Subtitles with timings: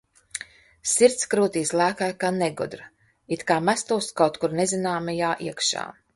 [0.91, 2.89] Sirds krūtīs lēkāja kā negudra,
[3.37, 5.89] it kā mestos kaut kur nezināmajā iekšā.